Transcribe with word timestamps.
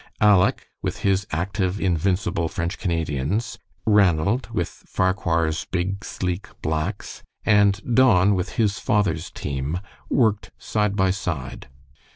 Aleck, 0.19 0.67
with 0.81 1.01
his 1.01 1.27
active, 1.31 1.79
invincible 1.79 2.47
French 2.49 2.79
Canadians, 2.79 3.59
Ranald 3.85 4.49
with 4.49 4.81
Farquhar's 4.87 5.65
big, 5.65 6.03
sleek 6.03 6.47
blacks, 6.63 7.21
and 7.45 7.79
Don 7.95 8.33
with 8.33 8.53
his 8.53 8.79
father's 8.79 9.29
team, 9.29 9.79
worked 10.09 10.49
side 10.57 10.95
by 10.95 11.11
side. 11.11 11.69